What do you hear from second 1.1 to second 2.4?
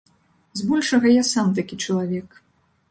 я сам такі чалавек.